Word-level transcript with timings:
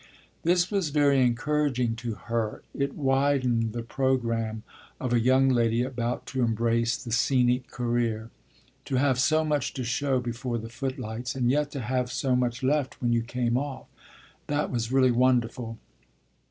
This 0.41 0.71
was 0.71 0.89
very 0.89 1.21
encouraging 1.21 1.95
to 1.97 2.15
her 2.15 2.63
it 2.73 2.95
widened 2.95 3.71
the 3.71 3.83
programme 3.83 4.63
of 4.99 5.13
a 5.13 5.19
young 5.19 5.47
lady 5.47 5.83
about 5.83 6.25
to 6.33 6.41
embrace 6.41 6.97
the 6.97 7.11
scenic 7.11 7.67
career. 7.67 8.31
To 8.85 8.95
have 8.95 9.19
so 9.19 9.45
much 9.45 9.75
to 9.75 9.83
show 9.83 10.19
before 10.19 10.57
the 10.57 10.69
footlights 10.69 11.35
and 11.35 11.51
yet 11.51 11.69
to 11.73 11.81
have 11.81 12.11
so 12.11 12.35
much 12.35 12.63
left 12.63 12.99
when 12.99 13.13
you 13.13 13.21
came 13.21 13.59
off 13.59 13.85
that 14.47 14.71
was 14.71 14.91
really 14.91 15.11
wonderful. 15.11 15.77